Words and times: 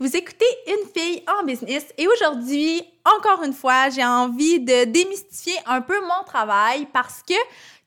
Vous 0.00 0.16
écoutez 0.16 0.46
Une 0.68 0.88
fille 0.94 1.24
en 1.26 1.44
business 1.44 1.84
et 1.98 2.06
aujourd'hui, 2.06 2.82
encore 3.04 3.42
une 3.42 3.52
fois, 3.52 3.90
j'ai 3.90 4.04
envie 4.04 4.60
de 4.60 4.84
démystifier 4.84 5.54
un 5.66 5.80
peu 5.80 6.00
mon 6.00 6.24
travail 6.24 6.86
parce 6.92 7.20
que 7.22 7.34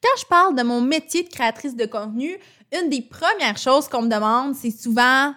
quand 0.03 0.19
je 0.19 0.25
parle 0.25 0.55
de 0.55 0.63
mon 0.63 0.81
métier 0.81 1.23
de 1.23 1.29
créatrice 1.29 1.73
de 1.73 1.85
contenu, 1.85 2.37
une 2.73 2.89
des 2.89 3.01
premières 3.01 3.57
choses 3.57 3.87
qu'on 3.87 4.01
me 4.01 4.09
demande, 4.09 4.55
c'est 4.55 4.71
souvent 4.71 5.33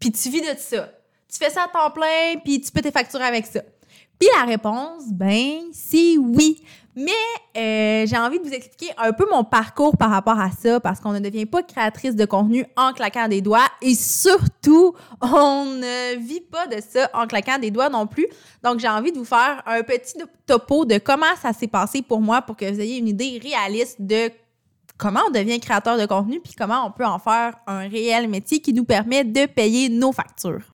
puis 0.00 0.12
tu 0.12 0.30
vis 0.30 0.40
de 0.40 0.58
ça. 0.58 0.90
Tu 1.30 1.38
fais 1.38 1.50
ça 1.50 1.64
à 1.64 1.68
temps 1.68 1.90
plein, 1.90 2.36
puis 2.42 2.60
tu 2.60 2.70
peux 2.70 2.80
te 2.80 2.90
facturer 2.90 3.24
avec 3.24 3.46
ça. 3.46 3.60
Puis 4.18 4.28
la 4.38 4.44
réponse, 4.44 5.04
ben, 5.12 5.60
c'est 5.72 6.16
oui. 6.18 6.62
Mais 6.96 7.10
euh, 7.56 8.06
j'ai 8.06 8.16
envie 8.16 8.38
de 8.38 8.44
vous 8.44 8.52
expliquer 8.52 8.92
un 8.98 9.12
peu 9.12 9.26
mon 9.30 9.42
parcours 9.42 9.96
par 9.96 10.10
rapport 10.10 10.38
à 10.38 10.50
ça 10.52 10.78
parce 10.78 11.00
qu'on 11.00 11.12
ne 11.12 11.18
devient 11.18 11.46
pas 11.46 11.62
créatrice 11.62 12.14
de 12.14 12.24
contenu 12.24 12.64
en 12.76 12.92
claquant 12.92 13.26
des 13.26 13.40
doigts 13.40 13.66
et 13.82 13.94
surtout, 13.96 14.94
on 15.20 15.64
ne 15.64 16.16
vit 16.18 16.40
pas 16.40 16.68
de 16.68 16.76
ça 16.80 17.10
en 17.12 17.26
claquant 17.26 17.58
des 17.58 17.72
doigts 17.72 17.88
non 17.88 18.06
plus. 18.06 18.26
Donc, 18.62 18.78
j'ai 18.78 18.88
envie 18.88 19.10
de 19.10 19.18
vous 19.18 19.24
faire 19.24 19.62
un 19.66 19.82
petit 19.82 20.14
topo 20.46 20.84
de 20.84 20.98
comment 20.98 21.34
ça 21.42 21.52
s'est 21.52 21.66
passé 21.66 22.00
pour 22.02 22.20
moi 22.20 22.42
pour 22.42 22.56
que 22.56 22.70
vous 22.72 22.80
ayez 22.80 22.98
une 22.98 23.08
idée 23.08 23.40
réaliste 23.42 24.00
de 24.00 24.30
comment 24.96 25.20
on 25.26 25.30
devient 25.32 25.58
créateur 25.58 25.98
de 25.98 26.06
contenu 26.06 26.40
puis 26.40 26.52
comment 26.56 26.86
on 26.86 26.92
peut 26.92 27.04
en 27.04 27.18
faire 27.18 27.56
un 27.66 27.88
réel 27.88 28.28
métier 28.28 28.60
qui 28.60 28.72
nous 28.72 28.84
permet 28.84 29.24
de 29.24 29.46
payer 29.46 29.88
nos 29.88 30.12
factures. 30.12 30.73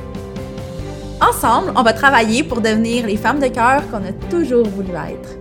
Ensemble, 1.21 1.71
on 1.75 1.83
va 1.83 1.93
travailler 1.93 2.43
pour 2.43 2.61
devenir 2.61 3.05
les 3.05 3.15
femmes 3.15 3.39
de 3.39 3.47
cœur 3.47 3.87
qu'on 3.91 4.03
a 4.03 4.11
toujours 4.31 4.65
voulu 4.65 4.89
être. 4.89 5.37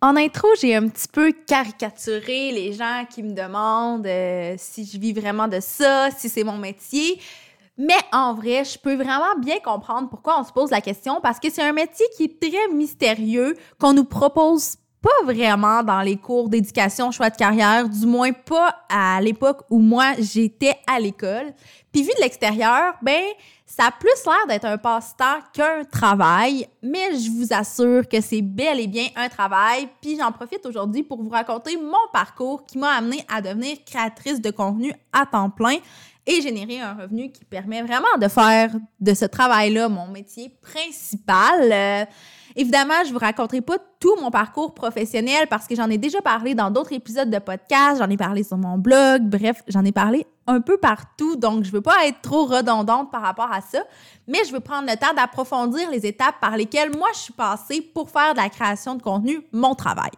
En 0.00 0.14
intro, 0.14 0.46
j'ai 0.60 0.76
un 0.76 0.86
petit 0.86 1.08
peu 1.08 1.32
caricaturé 1.32 2.52
les 2.52 2.72
gens 2.72 3.04
qui 3.10 3.24
me 3.24 3.32
demandent 3.32 4.06
euh, 4.06 4.54
si 4.58 4.84
je 4.84 4.96
vis 5.00 5.12
vraiment 5.12 5.48
de 5.48 5.58
ça, 5.60 6.10
si 6.16 6.28
c'est 6.28 6.44
mon 6.44 6.56
métier. 6.56 7.20
Mais 7.76 7.98
en 8.12 8.32
vrai, 8.32 8.64
je 8.64 8.78
peux 8.78 8.94
vraiment 8.94 9.36
bien 9.40 9.58
comprendre 9.58 10.08
pourquoi 10.08 10.40
on 10.40 10.44
se 10.44 10.52
pose 10.52 10.70
la 10.70 10.80
question 10.80 11.20
parce 11.20 11.40
que 11.40 11.50
c'est 11.50 11.62
un 11.62 11.72
métier 11.72 12.06
qui 12.16 12.24
est 12.24 12.40
très 12.40 12.72
mystérieux, 12.72 13.56
qu'on 13.80 13.92
nous 13.92 14.04
propose 14.04 14.76
pas 15.00 15.24
vraiment 15.24 15.82
dans 15.82 16.00
les 16.00 16.16
cours 16.16 16.48
d'éducation 16.48 17.10
choix 17.10 17.30
de 17.30 17.36
carrière, 17.36 17.88
du 17.88 18.06
moins 18.06 18.32
pas 18.32 18.74
à 18.88 19.20
l'époque 19.20 19.62
où 19.70 19.78
moi 19.78 20.12
j'étais 20.18 20.74
à 20.86 20.98
l'école. 20.98 21.52
Puis 21.92 22.02
vu 22.02 22.10
de 22.16 22.22
l'extérieur, 22.22 22.94
ben 23.02 23.22
ça 23.64 23.86
a 23.86 23.90
plus 23.90 24.24
l'air 24.24 24.46
d'être 24.48 24.64
un 24.64 24.78
passe-temps 24.78 25.40
qu'un 25.52 25.84
travail, 25.84 26.68
mais 26.82 27.18
je 27.18 27.30
vous 27.30 27.52
assure 27.52 28.08
que 28.08 28.20
c'est 28.20 28.42
bel 28.42 28.78
et 28.78 28.86
bien 28.86 29.06
un 29.16 29.28
travail. 29.28 29.88
Puis 30.00 30.16
j'en 30.16 30.30
profite 30.30 30.64
aujourd'hui 30.66 31.02
pour 31.02 31.20
vous 31.22 31.30
raconter 31.30 31.76
mon 31.76 31.94
parcours 32.12 32.64
qui 32.64 32.78
m'a 32.78 32.90
amené 32.90 33.24
à 33.28 33.40
devenir 33.40 33.78
créatrice 33.84 34.40
de 34.40 34.50
contenu 34.50 34.92
à 35.12 35.26
temps 35.26 35.50
plein 35.50 35.76
et 36.26 36.40
générer 36.40 36.80
un 36.80 36.94
revenu 36.94 37.30
qui 37.30 37.44
permet 37.44 37.82
vraiment 37.82 38.16
de 38.20 38.28
faire 38.28 38.70
de 39.00 39.14
ce 39.14 39.24
travail-là 39.24 39.88
mon 39.88 40.08
métier 40.08 40.50
principal. 40.62 41.72
Euh, 41.72 42.04
Évidemment, 42.58 43.04
je 43.06 43.12
vous 43.12 43.18
raconterai 43.18 43.60
pas 43.60 43.76
tout 44.00 44.16
mon 44.18 44.30
parcours 44.30 44.72
professionnel 44.72 45.46
parce 45.46 45.66
que 45.66 45.76
j'en 45.76 45.90
ai 45.90 45.98
déjà 45.98 46.22
parlé 46.22 46.54
dans 46.54 46.70
d'autres 46.70 46.94
épisodes 46.94 47.28
de 47.28 47.38
podcast, 47.38 47.98
j'en 47.98 48.08
ai 48.08 48.16
parlé 48.16 48.44
sur 48.44 48.56
mon 48.56 48.78
blog, 48.78 49.24
bref, 49.24 49.62
j'en 49.68 49.84
ai 49.84 49.92
parlé 49.92 50.26
un 50.46 50.62
peu 50.62 50.78
partout, 50.78 51.36
donc 51.36 51.64
je 51.64 51.70
veux 51.70 51.82
pas 51.82 52.06
être 52.06 52.22
trop 52.22 52.46
redondante 52.46 53.10
par 53.10 53.20
rapport 53.20 53.52
à 53.52 53.60
ça, 53.60 53.80
mais 54.26 54.38
je 54.46 54.52
veux 54.52 54.60
prendre 54.60 54.88
le 54.88 54.96
temps 54.96 55.12
d'approfondir 55.14 55.90
les 55.90 56.06
étapes 56.06 56.36
par 56.40 56.56
lesquelles 56.56 56.96
moi 56.96 57.08
je 57.12 57.18
suis 57.18 57.32
passée 57.34 57.82
pour 57.82 58.08
faire 58.08 58.32
de 58.32 58.38
la 58.38 58.48
création 58.48 58.94
de 58.94 59.02
contenu 59.02 59.42
mon 59.52 59.74
travail. 59.74 60.12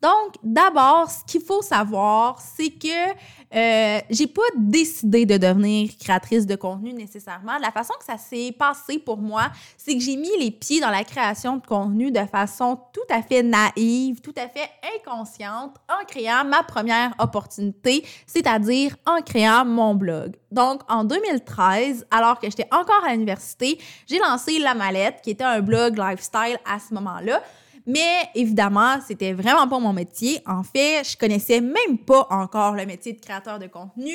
Donc, 0.00 0.34
d'abord, 0.44 1.10
ce 1.10 1.24
qu'il 1.24 1.40
faut 1.40 1.60
savoir, 1.60 2.40
c'est 2.40 2.70
que 2.70 3.10
euh, 3.54 4.00
j'ai 4.10 4.26
pas 4.26 4.42
décidé 4.56 5.26
de 5.26 5.36
devenir 5.38 5.90
créatrice 5.98 6.46
de 6.46 6.54
contenu 6.54 6.92
nécessairement. 6.92 7.58
La 7.58 7.72
façon 7.72 7.94
que 7.98 8.04
ça 8.04 8.16
s'est 8.16 8.54
passé 8.56 8.98
pour 8.98 9.16
moi, 9.16 9.48
c'est 9.76 9.94
que 9.94 10.00
j'ai 10.00 10.16
mis 10.16 10.36
les 10.38 10.52
pieds 10.52 10.80
dans 10.80 10.90
la 10.90 11.02
création 11.02 11.56
de 11.56 11.66
contenu 11.66 12.12
de 12.12 12.24
façon 12.26 12.78
tout 12.92 13.00
à 13.10 13.22
fait 13.22 13.42
naïve, 13.42 14.20
tout 14.20 14.34
à 14.36 14.48
fait 14.48 14.70
inconsciente, 14.96 15.76
en 15.88 16.04
créant 16.04 16.44
ma 16.44 16.62
première 16.62 17.14
opportunité, 17.18 18.06
c'est-à-dire 18.26 18.94
en 19.04 19.20
créant 19.22 19.64
mon 19.64 19.94
blog. 19.94 20.36
Donc, 20.52 20.82
en 20.88 21.02
2013, 21.02 22.06
alors 22.10 22.38
que 22.38 22.48
j'étais 22.48 22.68
encore 22.70 23.02
à 23.04 23.12
l'université, 23.12 23.78
j'ai 24.06 24.18
lancé 24.18 24.58
La 24.60 24.74
Mallette, 24.74 25.22
qui 25.22 25.30
était 25.30 25.44
un 25.44 25.60
blog 25.60 25.98
lifestyle 25.98 26.58
à 26.64 26.78
ce 26.78 26.94
moment-là. 26.94 27.42
Mais 27.88 28.28
évidemment, 28.34 28.96
c'était 29.06 29.32
vraiment 29.32 29.66
pas 29.66 29.78
mon 29.78 29.94
métier. 29.94 30.42
En 30.44 30.62
fait, 30.62 31.02
je 31.10 31.16
connaissais 31.16 31.62
même 31.62 31.96
pas 32.06 32.26
encore 32.28 32.74
le 32.74 32.84
métier 32.84 33.14
de 33.14 33.18
créateur 33.18 33.58
de 33.58 33.66
contenu 33.66 34.12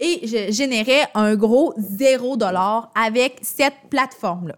et 0.00 0.26
je 0.26 0.52
générais 0.52 1.06
un 1.14 1.36
gros 1.36 1.72
zéro 1.78 2.36
dollar 2.36 2.90
avec 2.96 3.38
cette 3.40 3.76
plateforme-là. 3.88 4.56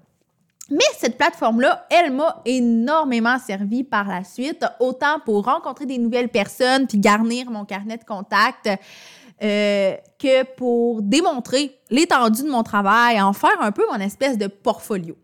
Mais 0.70 0.84
cette 0.96 1.18
plateforme-là, 1.18 1.86
elle 1.90 2.10
m'a 2.10 2.40
énormément 2.46 3.38
servi 3.38 3.84
par 3.84 4.08
la 4.08 4.24
suite, 4.24 4.64
autant 4.80 5.20
pour 5.26 5.44
rencontrer 5.44 5.84
des 5.84 5.98
nouvelles 5.98 6.30
personnes 6.30 6.86
puis 6.86 6.96
garnir 6.96 7.50
mon 7.50 7.66
carnet 7.66 7.98
de 7.98 8.04
contacts. 8.04 8.70
Euh, 9.42 9.96
que 10.18 10.44
pour 10.54 11.02
démontrer 11.02 11.76
l'étendue 11.90 12.44
de 12.44 12.48
mon 12.48 12.62
travail, 12.62 13.20
en 13.20 13.32
faire 13.32 13.60
un 13.60 13.72
peu 13.72 13.84
mon 13.90 13.98
espèce 13.98 14.38
de 14.38 14.46
portfolio. 14.46 15.16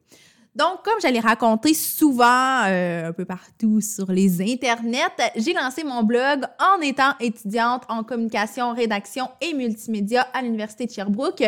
Donc, 0.57 0.83
comme 0.83 1.01
j'allais 1.01 1.21
raconter 1.21 1.75
souvent 1.75 2.65
euh, 2.67 3.09
un 3.09 3.13
peu 3.13 3.25
partout 3.25 3.81
sur 3.81 4.11
les 4.11 4.43
internets, 4.43 5.33
j'ai 5.37 5.53
lancé 5.53 5.85
mon 5.85 6.03
blog 6.03 6.45
en 6.59 6.81
étant 6.81 7.13
étudiante 7.21 7.85
en 7.89 8.03
communication, 8.03 8.75
rédaction 8.75 9.29
et 9.41 9.55
multimédia 9.55 10.23
à 10.35 10.43
l'Université 10.43 10.87
de 10.87 10.91
Sherbrooke, 10.91 11.45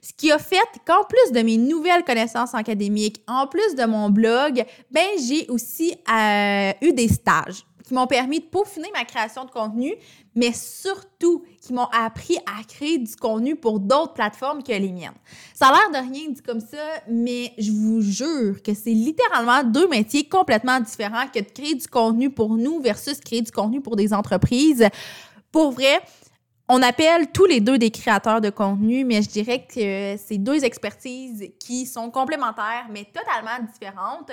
ce 0.00 0.12
qui 0.16 0.30
a 0.30 0.38
fait 0.38 0.56
qu'en 0.86 1.02
plus 1.04 1.32
de 1.32 1.44
mes 1.44 1.56
nouvelles 1.56 2.04
connaissances 2.04 2.54
académiques, 2.54 3.22
en 3.26 3.48
plus 3.48 3.74
de 3.74 3.86
mon 3.86 4.08
blog, 4.10 4.64
ben 4.90 5.08
j'ai 5.18 5.46
aussi 5.48 5.96
euh, 6.08 6.72
eu 6.80 6.92
des 6.92 7.08
stages 7.08 7.64
qui 7.84 7.92
m'ont 7.92 8.06
permis 8.06 8.40
de 8.40 8.46
peaufiner 8.46 8.90
ma 8.94 9.04
création 9.04 9.44
de 9.44 9.50
contenu, 9.50 9.94
mais 10.34 10.52
surtout 10.52 11.44
qui 11.60 11.72
m'ont 11.72 11.88
appris 11.92 12.38
à 12.38 12.64
créer 12.64 12.98
du 12.98 13.14
contenu 13.14 13.56
pour 13.56 13.78
d'autres 13.78 14.14
plateformes 14.14 14.62
que 14.62 14.72
les 14.72 14.90
miennes. 14.90 15.12
Ça 15.52 15.68
a 15.68 15.72
l'air 15.72 16.02
de 16.02 16.08
rien 16.08 16.30
dit 16.30 16.42
comme 16.42 16.60
ça, 16.60 16.78
mais 17.08 17.52
je 17.58 17.70
vous 17.70 18.00
jure 18.00 18.62
que 18.62 18.72
c'est 18.72 18.90
littéralement 18.90 19.62
deux 19.62 19.86
métiers 19.86 20.26
complètement 20.26 20.80
différents 20.80 21.26
que 21.32 21.40
de 21.40 21.50
créer 21.50 21.74
du 21.74 21.86
contenu 21.86 22.30
pour 22.30 22.56
nous 22.56 22.80
versus 22.80 23.20
créer 23.20 23.42
du 23.42 23.52
contenu 23.52 23.82
pour 23.82 23.96
des 23.96 24.14
entreprises. 24.14 24.88
Pour 25.52 25.72
vrai, 25.72 26.00
on 26.68 26.80
appelle 26.80 27.30
tous 27.30 27.44
les 27.44 27.60
deux 27.60 27.76
des 27.76 27.90
créateurs 27.90 28.40
de 28.40 28.48
contenu, 28.48 29.04
mais 29.04 29.20
je 29.20 29.28
dirais 29.28 29.66
que 29.66 30.16
c'est 30.16 30.38
deux 30.38 30.64
expertises 30.64 31.50
qui 31.60 31.84
sont 31.84 32.10
complémentaires, 32.10 32.86
mais 32.90 33.04
totalement 33.04 33.62
différentes. 33.70 34.32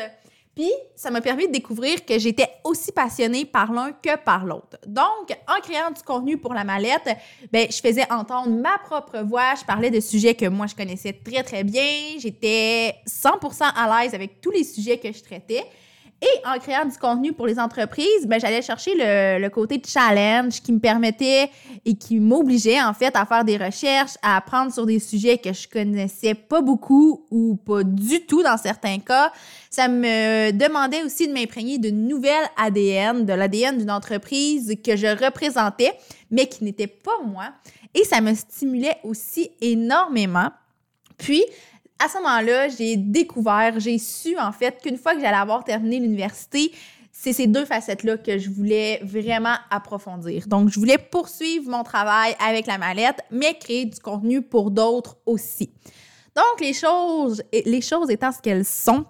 Puis, 0.55 0.69
ça 0.95 1.09
m'a 1.11 1.21
permis 1.21 1.47
de 1.47 1.53
découvrir 1.53 2.05
que 2.05 2.19
j'étais 2.19 2.49
aussi 2.63 2.91
passionnée 2.91 3.45
par 3.45 3.71
l'un 3.71 3.93
que 3.93 4.17
par 4.17 4.45
l'autre. 4.45 4.77
Donc, 4.85 5.31
en 5.47 5.61
créant 5.61 5.91
du 5.91 6.01
contenu 6.03 6.37
pour 6.37 6.53
la 6.53 6.65
mallette, 6.65 7.09
ben, 7.51 7.67
je 7.69 7.79
faisais 7.79 8.11
entendre 8.11 8.49
ma 8.49 8.77
propre 8.79 9.19
voix, 9.19 9.55
je 9.59 9.63
parlais 9.63 9.89
de 9.89 10.01
sujets 10.01 10.35
que 10.35 10.45
moi 10.45 10.67
je 10.67 10.75
connaissais 10.75 11.13
très 11.13 11.43
très 11.43 11.63
bien, 11.63 12.17
j'étais 12.19 12.95
100% 13.07 13.63
à 13.63 14.03
l'aise 14.03 14.13
avec 14.13 14.41
tous 14.41 14.51
les 14.51 14.65
sujets 14.65 14.97
que 14.97 15.11
je 15.11 15.23
traitais. 15.23 15.63
Et 16.23 16.47
en 16.47 16.59
créant 16.59 16.85
du 16.85 16.95
contenu 16.99 17.33
pour 17.33 17.47
les 17.47 17.57
entreprises, 17.57 18.27
ben, 18.27 18.39
j'allais 18.39 18.61
chercher 18.61 18.91
le, 18.95 19.49
côté 19.49 19.79
de 19.79 19.87
challenge 19.87 20.61
qui 20.61 20.71
me 20.71 20.79
permettait 20.79 21.49
et 21.83 21.95
qui 21.95 22.19
m'obligeait 22.19 22.79
en 22.79 22.93
fait 22.93 23.15
à 23.15 23.25
faire 23.25 23.43
des 23.43 23.57
recherches, 23.57 24.13
à 24.21 24.37
apprendre 24.37 24.71
sur 24.71 24.85
des 24.85 24.99
sujets 24.99 25.39
que 25.39 25.51
je 25.51 25.67
connaissais 25.67 26.35
pas 26.35 26.61
beaucoup 26.61 27.25
ou 27.31 27.55
pas 27.55 27.83
du 27.83 28.23
tout 28.27 28.43
dans 28.43 28.57
certains 28.57 28.99
cas. 28.99 29.31
Ça 29.71 29.87
me 29.87 30.51
demandait 30.51 31.03
aussi 31.03 31.27
de 31.27 31.33
m'imprégner 31.33 31.79
de 31.79 31.89
nouvelles 31.89 32.49
ADN, 32.55 33.25
de 33.25 33.33
l'ADN 33.33 33.79
d'une 33.79 33.91
entreprise 33.91 34.75
que 34.85 34.95
je 34.95 35.07
représentais, 35.07 35.91
mais 36.29 36.45
qui 36.45 36.63
n'était 36.63 36.85
pas 36.85 37.19
moi. 37.25 37.45
Et 37.95 38.03
ça 38.03 38.21
me 38.21 38.35
stimulait 38.35 38.97
aussi 39.03 39.49
énormément. 39.59 40.51
Puis, 41.17 41.43
à 42.03 42.09
ce 42.09 42.17
moment-là, 42.17 42.67
j'ai 42.69 42.97
découvert, 42.97 43.79
j'ai 43.79 43.97
su 43.97 44.37
en 44.39 44.51
fait 44.51 44.81
qu'une 44.81 44.97
fois 44.97 45.13
que 45.13 45.21
j'allais 45.21 45.37
avoir 45.37 45.63
terminé 45.63 45.99
l'université, 45.99 46.71
c'est 47.11 47.33
ces 47.33 47.45
deux 47.45 47.65
facettes-là 47.65 48.17
que 48.17 48.39
je 48.39 48.49
voulais 48.49 48.99
vraiment 49.03 49.55
approfondir. 49.69 50.47
Donc, 50.47 50.69
je 50.69 50.79
voulais 50.79 50.97
poursuivre 50.97 51.69
mon 51.69 51.83
travail 51.83 52.35
avec 52.43 52.65
la 52.65 52.77
mallette, 52.77 53.19
mais 53.29 53.53
créer 53.59 53.85
du 53.85 53.99
contenu 53.99 54.41
pour 54.41 54.71
d'autres 54.71 55.17
aussi. 55.25 55.71
Donc, 56.35 56.59
les 56.59 56.73
choses, 56.73 58.09
étant 58.09 58.31
ce 58.31 58.41
qu'elles 58.41 58.65
sont, 58.65 59.05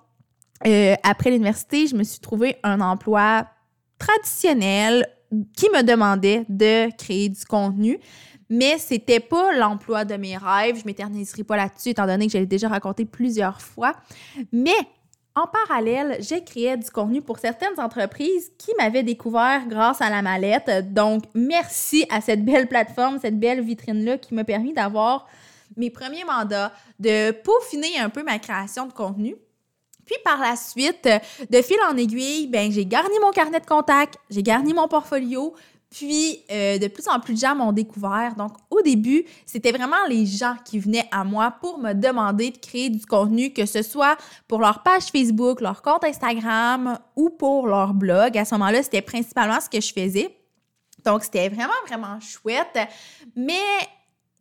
euh, 0.65 0.95
après 1.03 1.29
l'université, 1.29 1.87
je 1.87 1.95
me 1.95 2.03
suis 2.03 2.19
trouvé 2.19 2.57
un 2.63 2.81
emploi 2.81 3.47
traditionnel 3.97 5.07
qui 5.55 5.69
me 5.69 5.83
demandait 5.83 6.45
de 6.49 6.93
créer 6.97 7.29
du 7.29 7.45
contenu. 7.45 7.99
Mais 8.51 8.77
c'était 8.77 9.21
pas 9.21 9.53
l'emploi 9.53 10.03
de 10.03 10.15
mes 10.15 10.35
rêves. 10.35 10.77
Je 10.77 10.85
m'éterniserai 10.85 11.45
pas 11.45 11.55
là-dessus, 11.55 11.89
étant 11.89 12.05
donné 12.05 12.27
que 12.27 12.33
j'avais 12.33 12.45
déjà 12.45 12.67
raconté 12.67 13.05
plusieurs 13.05 13.61
fois. 13.61 13.95
Mais 14.51 14.75
en 15.33 15.47
parallèle, 15.47 16.17
j'ai 16.19 16.43
créé 16.43 16.75
du 16.75 16.91
contenu 16.91 17.21
pour 17.21 17.39
certaines 17.39 17.79
entreprises 17.79 18.51
qui 18.57 18.71
m'avaient 18.77 19.03
découvert 19.03 19.65
grâce 19.67 20.01
à 20.01 20.09
la 20.09 20.21
mallette. 20.21 20.93
Donc, 20.93 21.23
merci 21.33 22.05
à 22.09 22.19
cette 22.19 22.43
belle 22.43 22.67
plateforme, 22.67 23.19
cette 23.19 23.39
belle 23.39 23.61
vitrine-là 23.61 24.17
qui 24.17 24.33
m'a 24.33 24.43
permis 24.43 24.73
d'avoir 24.73 25.27
mes 25.77 25.89
premiers 25.89 26.25
mandats, 26.25 26.73
de 26.99 27.31
peaufiner 27.31 27.99
un 27.99 28.09
peu 28.09 28.23
ma 28.23 28.37
création 28.39 28.85
de 28.85 28.91
contenu. 28.91 29.37
Puis 30.05 30.15
par 30.25 30.41
la 30.41 30.57
suite, 30.57 31.07
de 31.49 31.61
fil 31.61 31.77
en 31.89 31.95
aiguille, 31.95 32.47
ben 32.47 32.69
j'ai 32.69 32.85
garni 32.85 33.17
mon 33.21 33.31
carnet 33.31 33.61
de 33.61 33.65
contact, 33.65 34.17
j'ai 34.29 34.43
garni 34.43 34.73
mon 34.73 34.89
portfolio, 34.89 35.53
puis, 35.91 36.39
euh, 36.49 36.77
de 36.77 36.87
plus 36.87 37.07
en 37.09 37.19
plus 37.19 37.33
de 37.33 37.39
gens 37.39 37.53
m'ont 37.53 37.73
découvert. 37.73 38.33
Donc, 38.37 38.53
au 38.69 38.81
début, 38.81 39.25
c'était 39.45 39.73
vraiment 39.73 40.07
les 40.07 40.25
gens 40.25 40.55
qui 40.63 40.79
venaient 40.79 41.07
à 41.11 41.25
moi 41.25 41.53
pour 41.59 41.79
me 41.79 41.91
demander 41.91 42.49
de 42.49 42.57
créer 42.57 42.89
du 42.89 43.05
contenu, 43.05 43.51
que 43.51 43.65
ce 43.65 43.81
soit 43.81 44.17
pour 44.47 44.61
leur 44.61 44.83
page 44.83 45.07
Facebook, 45.11 45.59
leur 45.59 45.81
compte 45.81 46.05
Instagram 46.05 46.97
ou 47.17 47.29
pour 47.29 47.67
leur 47.67 47.93
blog. 47.93 48.37
À 48.37 48.45
ce 48.45 48.55
moment-là, 48.55 48.81
c'était 48.83 49.01
principalement 49.01 49.59
ce 49.59 49.69
que 49.69 49.81
je 49.81 49.91
faisais. 49.91 50.33
Donc, 51.03 51.25
c'était 51.25 51.49
vraiment, 51.49 51.73
vraiment 51.85 52.19
chouette. 52.21 52.79
Mais 53.35 53.59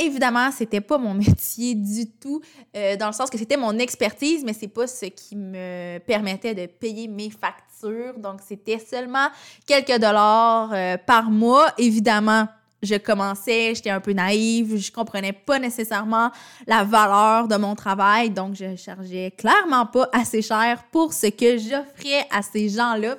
Évidemment, 0.03 0.51
c'était 0.51 0.81
pas 0.81 0.97
mon 0.97 1.13
métier 1.29 1.75
du 1.75 2.11
tout, 2.11 2.41
euh, 2.75 2.97
dans 2.97 3.09
le 3.09 3.13
sens 3.13 3.29
que 3.29 3.37
c'était 3.37 3.59
mon 3.59 3.79
expertise, 3.79 4.43
mais 4.43 4.55
c'est 4.55 4.69
pas 4.69 4.87
ce 4.87 5.05
qui 5.05 5.37
me 5.37 5.99
permettait 5.99 6.55
de 6.55 6.65
payer 6.65 7.07
mes 7.07 7.29
factures. 7.29 7.70
Donc, 7.83 8.41
c'était 8.47 8.79
seulement 8.79 9.29
quelques 9.67 9.99
dollars 9.99 10.71
euh, 10.73 10.97
par 10.97 11.31
mois. 11.31 11.69
Évidemment, 11.79 12.47
je 12.83 12.97
commençais, 12.97 13.75
j'étais 13.75 13.91
un 13.91 14.01
peu 14.01 14.13
naïve, 14.13 14.77
je 14.77 14.91
comprenais 14.91 15.33
pas 15.33 15.59
nécessairement 15.59 16.31
la 16.67 16.85
valeur 16.85 17.47
de 17.47 17.57
mon 17.57 17.75
travail, 17.75 18.31
donc 18.31 18.55
je 18.55 18.77
chargeais 18.77 19.33
clairement 19.37 19.87
pas 19.87 20.09
assez 20.13 20.41
cher 20.41 20.85
pour 20.91 21.13
ce 21.13 21.27
que 21.27 21.59
j'offrais 21.59 22.27
à 22.31 22.43
ces 22.43 22.69
gens-là. 22.71 23.17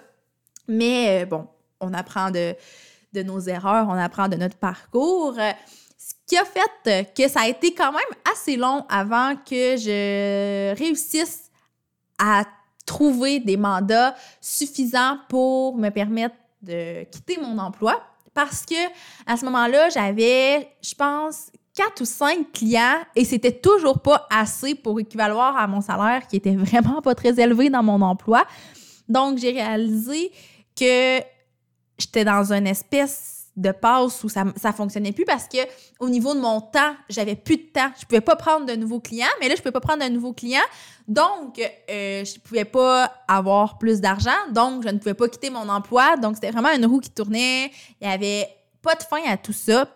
Mais 0.67 1.23
euh, 1.23 1.25
bon, 1.25 1.47
on 1.79 1.93
apprend 1.93 2.31
de, 2.31 2.55
de 3.13 3.23
nos 3.23 3.39
erreurs, 3.39 3.87
on 3.89 3.97
apprend 3.97 4.27
de 4.27 4.35
notre 4.35 4.57
parcours 4.57 5.35
qui 6.31 6.37
a 6.37 6.45
fait 6.45 7.13
que 7.13 7.27
ça 7.27 7.41
a 7.41 7.47
été 7.47 7.73
quand 7.73 7.91
même 7.91 8.01
assez 8.31 8.55
long 8.55 8.85
avant 8.89 9.35
que 9.35 9.75
je 9.77 10.73
réussisse 10.75 11.51
à 12.17 12.43
trouver 12.91 13.39
des 13.39 13.55
mandats 13.55 14.13
suffisants 14.41 15.17
pour 15.29 15.77
me 15.77 15.89
permettre 15.89 16.35
de 16.61 17.05
quitter 17.05 17.38
mon 17.41 17.57
emploi 17.57 18.01
parce 18.33 18.65
que 18.65 18.75
à 19.25 19.38
ce 19.38 19.45
moment-là, 19.45 19.88
j'avais, 19.89 20.69
je 20.83 20.93
pense, 20.93 21.51
quatre 21.73 22.01
ou 22.01 22.05
cinq 22.05 22.51
clients 22.51 22.99
et 23.15 23.23
c'était 23.23 23.53
toujours 23.53 24.01
pas 24.01 24.27
assez 24.29 24.75
pour 24.75 24.99
équivaloir 24.99 25.55
à 25.55 25.67
mon 25.67 25.79
salaire 25.79 26.27
qui 26.27 26.35
était 26.35 26.55
vraiment 26.55 27.01
pas 27.01 27.15
très 27.15 27.39
élevé 27.39 27.69
dans 27.69 27.81
mon 27.81 28.01
emploi. 28.01 28.43
Donc, 29.07 29.38
j'ai 29.38 29.51
réalisé 29.51 30.31
que 30.77 31.19
j'étais 31.97 32.25
dans 32.25 32.51
une 32.51 32.67
espèce 32.67 33.30
de 33.57 33.71
passe 33.71 34.24
où 34.24 34.30
ça 34.30 34.45
ça 34.56 34.71
fonctionnait 34.71 35.12
plus 35.12 35.25
parce 35.25 35.48
que 35.48 35.57
au 36.00 36.09
niveau 36.09 36.33
de 36.33 36.39
mon 36.39 36.62
temps, 36.62 36.95
j'avais 37.09 37.36
plus 37.36 37.57
de 37.57 37.69
temps. 37.74 37.92
Je 38.00 38.06
pouvais 38.06 38.21
pas 38.21 38.36
prendre 38.36 38.65
de 38.65 38.74
nouveaux 38.74 39.00
clients, 39.00 39.27
mais 39.39 39.50
là 39.50 39.56
je 39.56 39.62
pouvais 39.62 39.71
pas 39.71 39.81
prendre 39.81 40.03
de 40.03 40.09
nouveaux 40.09 40.33
clients. 40.33 40.59
Donc 41.07 41.59
euh, 41.59 42.24
je 42.24 42.39
pouvais 42.39 42.65
pas 42.65 43.12
avoir 43.27 43.77
plus 43.77 44.00
d'argent, 44.00 44.30
donc 44.51 44.83
je 44.83 44.89
ne 44.89 44.98
pouvais 44.98 45.13
pas 45.13 45.27
quitter 45.27 45.50
mon 45.50 45.68
emploi. 45.68 46.15
Donc 46.18 46.36
c'était 46.36 46.51
vraiment 46.51 46.74
une 46.74 46.86
roue 46.86 47.00
qui 47.00 47.09
tournait. 47.09 47.71
Il 48.00 48.07
y 48.07 48.12
avait 48.12 48.48
pas 48.81 48.95
de 48.95 49.03
fin 49.03 49.21
à 49.27 49.38
tout 49.38 49.53
ça. 49.53 49.88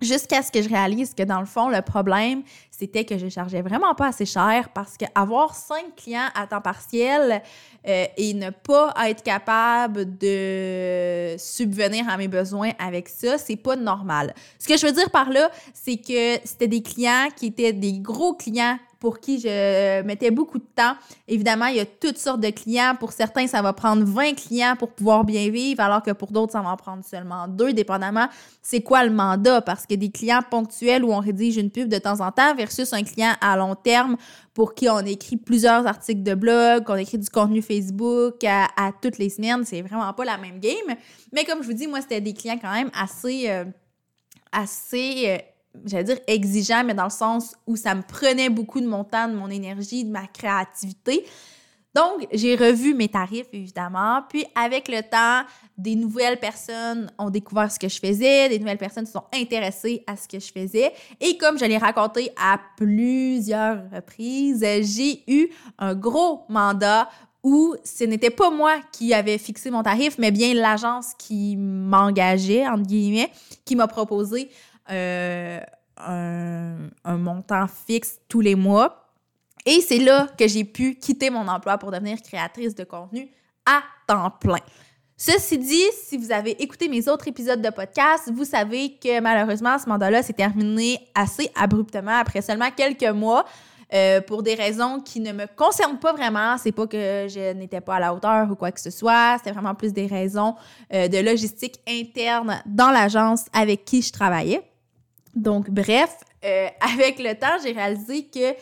Jusqu'à 0.00 0.42
ce 0.42 0.52
que 0.52 0.62
je 0.62 0.68
réalise 0.68 1.12
que 1.12 1.24
dans 1.24 1.40
le 1.40 1.46
fond, 1.46 1.68
le 1.68 1.82
problème, 1.82 2.42
c'était 2.78 3.04
que 3.04 3.18
je 3.18 3.28
chargeais 3.28 3.60
vraiment 3.60 3.92
pas 3.94 4.08
assez 4.08 4.24
cher 4.24 4.68
parce 4.72 4.96
qu'avoir 4.96 5.54
cinq 5.54 5.96
clients 5.96 6.28
à 6.34 6.46
temps 6.46 6.60
partiel 6.60 7.42
euh, 7.88 8.04
et 8.16 8.34
ne 8.34 8.50
pas 8.50 8.94
être 9.06 9.24
capable 9.24 10.16
de 10.16 11.34
subvenir 11.38 12.08
à 12.08 12.16
mes 12.16 12.28
besoins 12.28 12.70
avec 12.78 13.08
ça, 13.08 13.36
c'est 13.36 13.56
pas 13.56 13.74
normal. 13.74 14.32
Ce 14.60 14.68
que 14.68 14.76
je 14.76 14.86
veux 14.86 14.92
dire 14.92 15.10
par 15.10 15.30
là, 15.30 15.50
c'est 15.74 15.96
que 15.96 16.38
c'était 16.44 16.68
des 16.68 16.82
clients 16.82 17.28
qui 17.34 17.46
étaient 17.46 17.72
des 17.72 17.98
gros 17.98 18.34
clients 18.34 18.78
pour 19.00 19.20
qui 19.20 19.38
je 19.38 20.02
mettais 20.02 20.30
beaucoup 20.30 20.58
de 20.58 20.66
temps. 20.74 20.94
Évidemment, 21.28 21.66
il 21.66 21.76
y 21.76 21.80
a 21.80 21.86
toutes 21.86 22.18
sortes 22.18 22.40
de 22.40 22.50
clients. 22.50 22.94
Pour 22.98 23.12
certains, 23.12 23.46
ça 23.46 23.62
va 23.62 23.72
prendre 23.72 24.04
20 24.04 24.34
clients 24.34 24.74
pour 24.76 24.90
pouvoir 24.90 25.24
bien 25.24 25.50
vivre, 25.50 25.80
alors 25.80 26.02
que 26.02 26.10
pour 26.10 26.32
d'autres, 26.32 26.52
ça 26.52 26.60
va 26.62 26.70
en 26.70 26.76
prendre 26.76 27.04
seulement 27.04 27.46
deux, 27.46 27.72
dépendamment 27.72 28.28
c'est 28.68 28.82
quoi 28.82 29.02
le 29.04 29.10
mandat. 29.10 29.62
Parce 29.62 29.86
que 29.86 29.94
des 29.94 30.10
clients 30.10 30.42
ponctuels 30.48 31.02
où 31.02 31.12
on 31.12 31.20
rédige 31.20 31.56
une 31.56 31.70
pub 31.70 31.88
de 31.88 31.96
temps 31.96 32.20
en 32.20 32.30
temps 32.30 32.54
versus 32.68 32.92
un 32.92 33.02
client 33.02 33.34
à 33.40 33.56
long 33.56 33.74
terme 33.74 34.16
pour 34.54 34.74
qui 34.74 34.88
on 34.88 35.00
écrit 35.00 35.36
plusieurs 35.36 35.86
articles 35.86 36.22
de 36.22 36.34
blog, 36.34 36.84
qu'on 36.84 36.96
écrit 36.96 37.18
du 37.18 37.28
contenu 37.28 37.62
Facebook 37.62 38.44
à, 38.44 38.92
toutes 39.00 39.18
les 39.18 39.30
semaines, 39.30 39.64
c'est 39.64 39.82
vraiment 39.82 40.12
pas 40.12 40.24
la 40.24 40.38
même 40.38 40.58
game. 40.58 40.96
Mais 41.32 41.44
comme 41.44 41.62
je 41.62 41.68
vous 41.68 41.74
dis, 41.74 41.86
moi, 41.86 42.00
c'était 42.00 42.20
des 42.20 42.34
clients 42.34 42.58
quand 42.60 42.72
même 42.72 42.90
assez... 42.94 43.48
Euh, 43.48 43.64
assez 44.50 45.24
euh, 45.26 45.38
j'allais 45.84 46.04
dire 46.04 46.18
exigeant, 46.26 46.82
mais 46.84 46.94
dans 46.94 47.04
le 47.04 47.10
sens 47.10 47.54
où 47.66 47.76
ça 47.76 47.94
me 47.94 48.02
prenait 48.02 48.48
beaucoup 48.48 48.80
de 48.80 48.86
mon 48.86 49.04
temps, 49.04 49.28
de 49.28 49.34
mon 49.34 49.50
énergie, 49.50 50.04
de 50.04 50.10
ma 50.10 50.26
créativité. 50.26 51.24
Donc, 51.94 52.26
j'ai 52.32 52.54
revu 52.54 52.94
mes 52.94 53.08
tarifs, 53.08 53.48
évidemment. 53.52 54.22
Puis, 54.28 54.44
avec 54.54 54.88
le 54.88 55.02
temps, 55.02 55.48
des 55.76 55.94
nouvelles 55.94 56.38
personnes 56.38 57.10
ont 57.18 57.30
découvert 57.30 57.72
ce 57.72 57.78
que 57.78 57.88
je 57.88 57.98
faisais, 57.98 58.48
des 58.48 58.58
nouvelles 58.58 58.78
personnes 58.78 59.06
se 59.06 59.12
sont 59.12 59.24
intéressées 59.34 60.04
à 60.06 60.16
ce 60.16 60.28
que 60.28 60.38
je 60.38 60.52
faisais. 60.52 60.92
Et 61.20 61.38
comme 61.38 61.58
je 61.58 61.64
l'ai 61.64 61.78
raconté 61.78 62.30
à 62.36 62.60
plusieurs 62.76 63.90
reprises, 63.92 64.60
j'ai 64.60 65.22
eu 65.26 65.48
un 65.78 65.94
gros 65.94 66.44
mandat 66.48 67.08
où 67.42 67.76
ce 67.84 68.04
n'était 68.04 68.30
pas 68.30 68.50
moi 68.50 68.76
qui 68.92 69.14
avais 69.14 69.38
fixé 69.38 69.70
mon 69.70 69.82
tarif, 69.82 70.18
mais 70.18 70.30
bien 70.30 70.54
l'agence 70.54 71.14
qui 71.18 71.56
m'engageait, 71.56 72.66
entre 72.68 72.82
guillemets, 72.82 73.30
qui 73.64 73.76
m'a 73.76 73.86
proposé 73.86 74.50
euh, 74.90 75.60
un, 75.98 77.16
montant 77.16 77.66
fixe 77.66 78.18
tous 78.28 78.40
les 78.40 78.54
mois. 78.54 79.07
Et 79.66 79.80
c'est 79.80 79.98
là 79.98 80.28
que 80.38 80.48
j'ai 80.48 80.64
pu 80.64 80.94
quitter 80.94 81.30
mon 81.30 81.46
emploi 81.48 81.78
pour 81.78 81.90
devenir 81.90 82.20
créatrice 82.22 82.74
de 82.74 82.84
contenu 82.84 83.28
à 83.66 83.82
temps 84.06 84.30
plein. 84.30 84.60
Ceci 85.16 85.58
dit, 85.58 85.84
si 86.04 86.16
vous 86.16 86.30
avez 86.30 86.52
écouté 86.62 86.88
mes 86.88 87.08
autres 87.08 87.26
épisodes 87.26 87.60
de 87.60 87.70
podcast, 87.70 88.30
vous 88.32 88.44
savez 88.44 88.96
que 89.02 89.20
malheureusement, 89.20 89.76
ce 89.78 89.88
mandat-là 89.88 90.22
s'est 90.22 90.32
terminé 90.32 91.00
assez 91.14 91.50
abruptement 91.56 92.18
après 92.20 92.40
seulement 92.40 92.70
quelques 92.70 93.02
mois. 93.02 93.44
Euh, 93.94 94.20
pour 94.20 94.42
des 94.42 94.54
raisons 94.54 95.00
qui 95.00 95.18
ne 95.18 95.32
me 95.32 95.46
concernent 95.46 95.98
pas 95.98 96.12
vraiment. 96.12 96.58
C'est 96.58 96.72
pas 96.72 96.86
que 96.86 97.26
je 97.26 97.54
n'étais 97.54 97.80
pas 97.80 97.96
à 97.96 98.00
la 98.00 98.14
hauteur 98.14 98.50
ou 98.50 98.54
quoi 98.54 98.70
que 98.70 98.80
ce 98.80 98.90
soit. 98.90 99.36
C'était 99.38 99.52
vraiment 99.52 99.74
plus 99.74 99.94
des 99.94 100.06
raisons 100.06 100.54
euh, 100.92 101.08
de 101.08 101.18
logistique 101.18 101.80
interne 101.88 102.62
dans 102.66 102.90
l'agence 102.90 103.46
avec 103.54 103.86
qui 103.86 104.02
je 104.02 104.12
travaillais. 104.12 104.60
Donc, 105.34 105.70
bref, 105.70 106.18
euh, 106.44 106.68
avec 106.94 107.18
le 107.18 107.34
temps, 107.34 107.56
j'ai 107.62 107.72
réalisé 107.72 108.26
que 108.26 108.54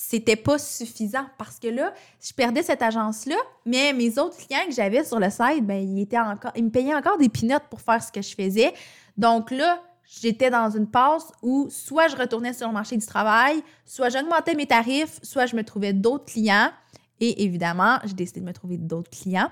c'était 0.00 0.36
pas 0.36 0.58
suffisant 0.58 1.26
parce 1.38 1.58
que 1.58 1.66
là, 1.66 1.92
je 2.24 2.32
perdais 2.32 2.62
cette 2.62 2.82
agence-là, 2.82 3.34
mais 3.66 3.92
mes 3.92 4.16
autres 4.16 4.36
clients 4.36 4.64
que 4.68 4.72
j'avais 4.72 5.02
sur 5.02 5.18
le 5.18 5.28
site, 5.28 5.66
ben, 5.66 5.76
ils, 5.76 6.00
étaient 6.00 6.20
encore, 6.20 6.52
ils 6.54 6.64
me 6.64 6.70
payaient 6.70 6.94
encore 6.94 7.18
des 7.18 7.28
pinottes 7.28 7.64
pour 7.68 7.80
faire 7.80 8.00
ce 8.00 8.12
que 8.12 8.22
je 8.22 8.32
faisais. 8.32 8.72
Donc 9.16 9.50
là, 9.50 9.82
j'étais 10.22 10.50
dans 10.50 10.70
une 10.70 10.86
passe 10.86 11.32
où 11.42 11.66
soit 11.68 12.06
je 12.06 12.14
retournais 12.14 12.52
sur 12.52 12.68
le 12.68 12.74
marché 12.74 12.96
du 12.96 13.04
travail, 13.04 13.60
soit 13.84 14.08
j'augmentais 14.08 14.54
mes 14.54 14.66
tarifs, 14.66 15.18
soit 15.24 15.46
je 15.46 15.56
me 15.56 15.64
trouvais 15.64 15.92
d'autres 15.92 16.26
clients. 16.26 16.70
Et 17.18 17.42
évidemment, 17.42 17.98
j'ai 18.04 18.14
décidé 18.14 18.38
de 18.38 18.46
me 18.46 18.52
trouver 18.52 18.76
d'autres 18.76 19.10
clients. 19.10 19.50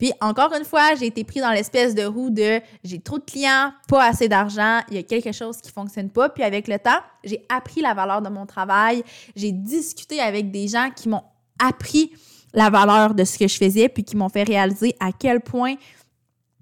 Puis 0.00 0.12
encore 0.22 0.52
une 0.58 0.64
fois, 0.64 0.94
j'ai 0.98 1.06
été 1.06 1.24
pris 1.24 1.40
dans 1.40 1.50
l'espèce 1.50 1.94
de 1.94 2.04
roue 2.04 2.30
de 2.30 2.60
j'ai 2.82 3.00
trop 3.00 3.18
de 3.18 3.24
clients, 3.24 3.70
pas 3.86 4.06
assez 4.06 4.28
d'argent, 4.28 4.80
il 4.88 4.96
y 4.96 4.98
a 4.98 5.02
quelque 5.02 5.30
chose 5.30 5.58
qui 5.58 5.70
fonctionne 5.70 6.08
pas. 6.08 6.30
Puis 6.30 6.42
avec 6.42 6.66
le 6.68 6.78
temps, 6.78 6.98
j'ai 7.22 7.44
appris 7.50 7.82
la 7.82 7.92
valeur 7.92 8.22
de 8.22 8.30
mon 8.30 8.46
travail, 8.46 9.04
j'ai 9.36 9.52
discuté 9.52 10.18
avec 10.18 10.50
des 10.50 10.68
gens 10.68 10.88
qui 10.96 11.10
m'ont 11.10 11.22
appris 11.58 12.12
la 12.54 12.70
valeur 12.70 13.14
de 13.14 13.24
ce 13.24 13.38
que 13.38 13.46
je 13.46 13.58
faisais, 13.58 13.90
puis 13.90 14.02
qui 14.02 14.16
m'ont 14.16 14.30
fait 14.30 14.42
réaliser 14.42 14.96
à 15.00 15.12
quel 15.12 15.40
point 15.40 15.74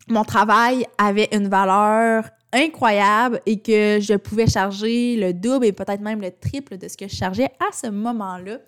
mon 0.09 0.25
travail 0.25 0.85
avait 0.99 1.29
une 1.33 1.49
valeur 1.49 2.29
incroyable 2.53 3.41
et 3.47 3.61
que 3.61 3.99
je 4.01 4.15
pouvais 4.15 4.49
charger 4.49 5.17
le 5.17 5.33
double 5.33 5.67
et 5.67 5.73
peut-être 5.73 6.01
même 6.01 6.21
le 6.21 6.33
triple 6.33 6.77
de 6.77 6.89
ce 6.89 6.97
que 6.97 7.07
je 7.07 7.15
chargeais 7.15 7.51
à 7.61 7.73
ce 7.73 7.87
moment-là. 7.89 8.59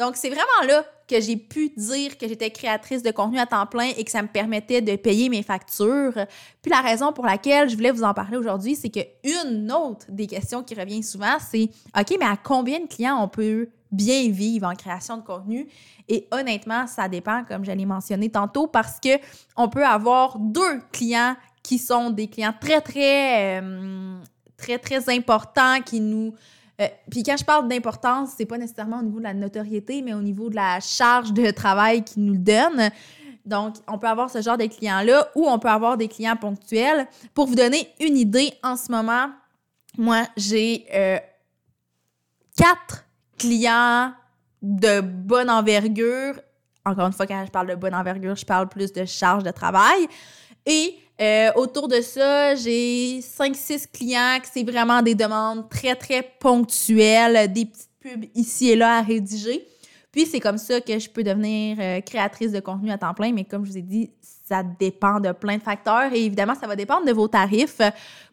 Donc, 0.00 0.16
c'est 0.16 0.30
vraiment 0.30 0.66
là 0.66 0.82
que 1.06 1.20
j'ai 1.20 1.36
pu 1.36 1.68
dire 1.76 2.16
que 2.16 2.26
j'étais 2.26 2.50
créatrice 2.50 3.02
de 3.02 3.10
contenu 3.10 3.38
à 3.38 3.44
temps 3.44 3.66
plein 3.66 3.90
et 3.98 4.02
que 4.02 4.10
ça 4.10 4.22
me 4.22 4.28
permettait 4.28 4.80
de 4.80 4.96
payer 4.96 5.28
mes 5.28 5.42
factures. 5.42 6.14
Puis 6.62 6.70
la 6.70 6.80
raison 6.80 7.12
pour 7.12 7.26
laquelle 7.26 7.68
je 7.68 7.76
voulais 7.76 7.90
vous 7.90 8.02
en 8.02 8.14
parler 8.14 8.38
aujourd'hui, 8.38 8.76
c'est 8.76 8.88
que 8.88 9.00
une 9.22 9.70
autre 9.70 10.06
des 10.08 10.26
questions 10.26 10.62
qui 10.62 10.74
revient 10.74 11.02
souvent, 11.02 11.36
c'est 11.38 11.68
OK, 11.98 12.16
mais 12.18 12.24
à 12.24 12.38
combien 12.42 12.80
de 12.80 12.86
clients 12.86 13.22
on 13.22 13.28
peut 13.28 13.68
bien 13.92 14.30
vivre 14.30 14.66
en 14.68 14.74
création 14.74 15.18
de 15.18 15.22
contenu? 15.22 15.68
Et 16.08 16.26
honnêtement, 16.30 16.86
ça 16.86 17.06
dépend, 17.06 17.44
comme 17.44 17.66
je 17.66 17.72
l'ai 17.72 17.84
mentionné 17.84 18.30
tantôt, 18.30 18.68
parce 18.68 18.98
que 19.00 19.20
on 19.54 19.68
peut 19.68 19.84
avoir 19.84 20.38
deux 20.38 20.80
clients 20.92 21.36
qui 21.62 21.76
sont 21.76 22.08
des 22.08 22.26
clients 22.26 22.54
très, 22.58 22.80
très, 22.80 23.60
euh, 23.60 24.18
très, 24.56 24.78
très 24.78 25.14
importants, 25.14 25.82
qui 25.84 26.00
nous 26.00 26.32
euh, 26.80 26.86
puis 27.10 27.22
quand 27.22 27.36
je 27.36 27.44
parle 27.44 27.68
d'importance, 27.68 28.30
c'est 28.36 28.46
pas 28.46 28.58
nécessairement 28.58 29.00
au 29.00 29.02
niveau 29.02 29.18
de 29.18 29.24
la 29.24 29.34
notoriété, 29.34 30.02
mais 30.02 30.14
au 30.14 30.22
niveau 30.22 30.48
de 30.48 30.56
la 30.56 30.80
charge 30.80 31.32
de 31.32 31.50
travail 31.50 32.02
qu'ils 32.02 32.24
nous 32.24 32.38
donnent. 32.38 32.90
Donc, 33.44 33.76
on 33.88 33.98
peut 33.98 34.06
avoir 34.06 34.30
ce 34.30 34.40
genre 34.40 34.56
de 34.56 34.66
clients-là 34.66 35.28
ou 35.34 35.46
on 35.46 35.58
peut 35.58 35.68
avoir 35.68 35.96
des 35.96 36.08
clients 36.08 36.36
ponctuels. 36.36 37.06
Pour 37.34 37.46
vous 37.46 37.54
donner 37.54 37.88
une 38.00 38.16
idée, 38.16 38.52
en 38.62 38.76
ce 38.76 38.90
moment, 38.90 39.30
moi, 39.98 40.22
j'ai 40.36 40.86
euh, 40.94 41.18
quatre 42.56 43.04
clients 43.38 44.12
de 44.62 45.00
bonne 45.00 45.50
envergure. 45.50 46.40
Encore 46.84 47.06
une 47.06 47.12
fois, 47.12 47.26
quand 47.26 47.44
je 47.44 47.50
parle 47.50 47.68
de 47.68 47.74
bonne 47.74 47.94
envergure, 47.94 48.36
je 48.36 48.46
parle 48.46 48.68
plus 48.68 48.92
de 48.92 49.04
charge 49.04 49.42
de 49.42 49.50
travail. 49.50 50.06
Et 50.66 50.96
euh, 51.20 51.52
autour 51.54 51.88
de 51.88 52.00
ça, 52.00 52.54
j'ai 52.54 53.20
5-6 53.20 53.86
clients 53.92 54.38
que 54.40 54.48
c'est 54.52 54.64
vraiment 54.64 55.02
des 55.02 55.14
demandes 55.14 55.68
très, 55.68 55.94
très 55.94 56.22
ponctuelles, 56.22 57.52
des 57.52 57.66
petites 57.66 57.90
pubs 58.00 58.24
ici 58.34 58.70
et 58.70 58.76
là 58.76 58.98
à 58.98 59.02
rédiger. 59.02 59.66
Puis 60.12 60.26
c'est 60.26 60.40
comme 60.40 60.58
ça 60.58 60.80
que 60.80 60.98
je 60.98 61.08
peux 61.08 61.22
devenir 61.22 61.76
euh, 61.80 62.00
créatrice 62.00 62.52
de 62.52 62.60
contenu 62.60 62.90
à 62.90 62.98
temps 62.98 63.14
plein, 63.14 63.32
mais 63.32 63.44
comme 63.44 63.64
je 63.64 63.70
vous 63.70 63.78
ai 63.78 63.82
dit, 63.82 64.10
ça 64.50 64.64
dépend 64.64 65.20
de 65.20 65.30
plein 65.30 65.58
de 65.58 65.62
facteurs 65.62 66.12
et 66.12 66.24
évidemment, 66.24 66.54
ça 66.60 66.66
va 66.66 66.74
dépendre 66.74 67.06
de 67.06 67.12
vos 67.12 67.28
tarifs. 67.28 67.80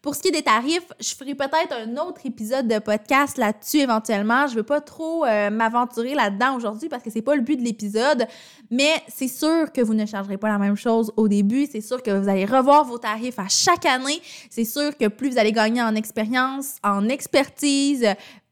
Pour 0.02 0.16
ce 0.16 0.22
qui 0.22 0.30
est 0.30 0.32
des 0.32 0.42
tarifs, 0.42 0.92
je 1.00 1.14
ferai 1.14 1.36
peut-être 1.36 1.74
un 1.74 1.96
autre 1.98 2.22
épisode 2.26 2.68
de 2.68 2.80
podcast 2.80 3.38
là-dessus 3.38 3.78
éventuellement. 3.78 4.48
Je 4.48 4.54
ne 4.54 4.58
veux 4.58 4.64
pas 4.64 4.82
trop 4.82 5.26
euh, 5.26 5.52
m'aventurer 5.52 6.16
là-dedans 6.16 6.56
aujourd'hui 6.56 6.90
parce 6.90 7.04
que 7.04 7.12
c'est 7.12 7.22
pas 7.22 7.36
le 7.36 7.42
but 7.42 7.58
de 7.58 7.64
l'épisode, 7.64 8.26
mais 8.72 8.94
c'est 9.08 9.28
sûr 9.28 9.72
que 9.72 9.82
vous 9.82 9.94
ne 9.94 10.08
chargerez 10.08 10.38
pas 10.38 10.48
la 10.48 10.58
même 10.58 10.76
chose 10.76 11.14
au 11.18 11.28
début. 11.28 11.68
C'est 11.72 11.82
sûr 11.82 12.02
que 12.02 12.10
vous 12.10 12.28
allez 12.28 12.46
revoir 12.46 12.84
vos 12.84 12.98
tarifs 12.98 13.38
à 13.38 13.48
chaque 13.48 13.86
année. 13.86 14.20
C'est 14.50 14.66
sûr 14.66 14.98
que 14.98 15.10
plus 15.10 15.30
vous 15.30 15.38
allez 15.38 15.52
gagner 15.52 15.84
en 15.84 15.94
expérience, 15.94 16.78
en 16.84 17.10
expertise, 17.10 18.08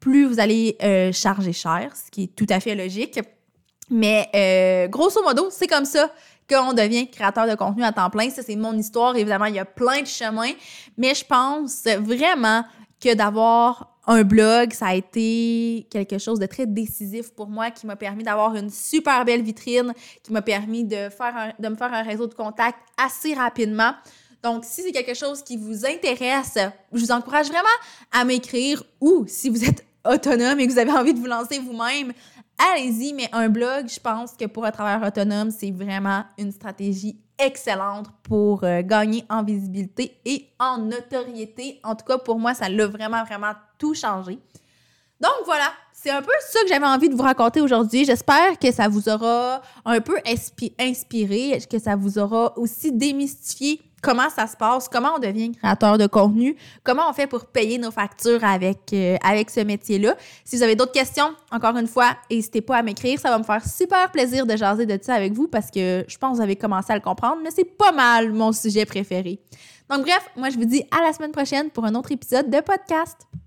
plus 0.06 0.26
vous 0.26 0.40
allez 0.40 0.78
euh, 0.84 1.12
charger 1.12 1.52
cher, 1.52 1.92
ce 1.96 2.12
qui 2.12 2.26
est 2.26 2.36
tout 2.36 2.46
à 2.50 2.60
fait 2.60 2.76
logique. 2.76 3.20
Mais 3.90 4.30
euh, 4.36 4.88
grosso 4.88 5.20
modo, 5.24 5.48
c'est 5.50 5.66
comme 5.66 5.86
ça 5.86 6.12
qu'on 6.48 6.74
devient 6.74 7.10
créateur 7.10 7.48
de 7.48 7.56
contenu 7.56 7.84
à 7.84 7.92
temps 7.92 8.12
plein. 8.12 8.30
Ça, 8.30 8.44
c'est 8.44 8.56
mon 8.56 8.74
histoire. 8.74 9.16
Évidemment, 9.16 9.46
il 9.46 9.56
y 9.56 9.60
a 9.60 9.66
plein 9.66 10.02
de 10.02 10.08
chemins, 10.08 10.52
mais 10.96 11.16
je 11.16 11.26
pense 11.26 11.86
vraiment 11.86 12.64
que 13.02 13.16
d'avoir 13.16 13.98
un 14.06 14.22
blog, 14.22 14.74
ça 14.74 14.90
a 14.90 14.94
été 14.94 15.88
quelque 15.90 16.20
chose 16.20 16.38
de 16.38 16.46
très 16.46 16.68
décisif 16.68 17.32
pour 17.32 17.48
moi 17.48 17.72
qui 17.72 17.88
m'a 17.88 17.96
permis 17.96 18.24
d'avoir 18.24 18.56
une 18.56 18.70
super 18.70 19.26
belle 19.26 19.42
vitrine, 19.42 19.92
qui 20.22 20.32
m'a 20.32 20.44
permis 20.44 20.84
de, 20.84 21.10
faire 21.10 21.54
de 21.58 21.68
me 21.68 21.76
faire 21.76 21.92
un 21.92 22.04
réseau 22.04 22.28
de 22.28 22.36
contacts 22.36 22.78
assez 23.04 23.34
rapidement. 23.34 23.94
Donc, 24.44 24.64
si 24.64 24.84
c'est 24.84 24.92
quelque 24.92 25.16
chose 25.16 25.42
qui 25.42 25.58
vous 25.58 25.88
intéresse, 25.88 26.60
je 26.94 27.00
vous 27.00 27.12
encourage 27.12 27.48
vraiment 27.48 27.66
à 28.12 28.24
m'écrire 28.26 28.84
ou 29.02 29.26
si 29.28 29.50
vous 29.50 29.66
êtes 29.66 29.85
autonome 30.06 30.60
et 30.60 30.68
que 30.68 30.72
vous 30.72 30.80
avez 30.80 30.92
envie 30.92 31.14
de 31.14 31.20
vous 31.20 31.26
lancer 31.26 31.60
vous-même, 31.60 32.14
allez-y, 32.58 33.14
mais 33.14 33.30
un 33.32 33.50
blog, 33.50 33.88
je 33.88 34.00
pense 34.00 34.34
que 34.34 34.46
pour 34.46 34.66
un 34.66 34.72
travailleur 34.72 35.08
autonome, 35.08 35.52
c'est 35.52 35.72
vraiment 35.72 36.24
une 36.38 36.52
stratégie 36.52 37.18
excellente 37.38 38.08
pour 38.24 38.64
euh, 38.64 38.82
gagner 38.82 39.26
en 39.30 39.44
visibilité 39.44 40.18
et 40.26 40.48
en 40.60 40.78
notoriété. 40.78 41.80
En 41.84 41.96
tout 41.96 42.06
cas, 42.06 42.18
pour 42.18 42.40
moi, 42.40 42.54
ça 42.54 42.70
l'a 42.70 42.88
vraiment, 42.88 43.24
vraiment 43.24 43.54
tout 43.78 43.94
changé. 43.94 44.40
Donc 45.20 45.34
voilà, 45.46 45.72
c'est 45.94 46.12
un 46.12 46.22
peu 46.22 46.32
ça 46.40 46.62
que 46.62 46.68
j'avais 46.68 46.86
envie 46.86 47.10
de 47.10 47.16
vous 47.16 47.24
raconter 47.24 47.62
aujourd'hui. 47.62 48.06
J'espère 48.06 48.60
que 48.60 48.72
ça 48.72 48.88
vous 48.88 49.08
aura 49.10 49.62
un 49.86 50.02
peu 50.02 50.18
inspiré, 50.80 51.60
que 51.70 51.80
ça 51.80 51.96
vous 51.96 52.20
aura 52.20 52.58
aussi 52.58 52.92
démystifié 52.92 53.82
comment 54.06 54.30
ça 54.30 54.46
se 54.46 54.56
passe, 54.56 54.88
comment 54.88 55.16
on 55.16 55.20
devient 55.20 55.52
créateur 55.52 55.98
de 55.98 56.06
contenu, 56.06 56.56
comment 56.84 57.10
on 57.10 57.14
fait 57.14 57.26
pour 57.26 57.46
payer 57.46 57.80
nos 57.80 57.90
factures 57.90 58.44
avec, 58.44 58.94
euh, 58.94 59.18
avec 59.24 59.50
ce 59.50 59.62
métier-là. 59.62 60.16
Si 60.44 60.56
vous 60.56 60.64
avez 60.64 60.76
d'autres 60.76 60.92
questions, 60.92 61.34
encore 61.52 61.76
une 61.76 61.88
fois, 61.88 62.16
n'hésitez 62.30 62.62
pas 62.62 62.78
à 62.78 62.84
m'écrire. 62.84 63.20
Ça 63.20 63.30
va 63.30 63.40
me 63.40 63.44
faire 63.44 63.66
super 63.66 64.12
plaisir 64.12 64.46
de 64.46 64.56
jaser 64.56 64.86
de 64.86 65.00
ça 65.02 65.16
avec 65.16 65.34
vous 65.34 65.48
parce 65.48 65.72
que 65.72 66.06
je 66.08 66.18
pense 66.18 66.34
que 66.34 66.36
vous 66.38 66.44
avez 66.44 66.56
commencé 66.56 66.94
à 66.94 66.96
le 66.96 67.02
comprendre, 67.02 67.38
mais 67.44 67.50
c'est 67.50 67.66
pas 67.66 67.92
mal 67.92 68.32
mon 68.32 68.52
sujet 68.52 68.86
préféré. 68.86 69.40
Donc 69.90 70.02
bref, 70.02 70.30
moi 70.36 70.50
je 70.52 70.58
vous 70.58 70.66
dis 70.66 70.84
à 70.92 71.02
la 71.02 71.12
semaine 71.12 71.32
prochaine 71.32 71.72
pour 71.72 71.86
un 71.86 71.96
autre 71.96 72.12
épisode 72.12 72.50
de 72.50 72.60
podcast. 72.60 73.28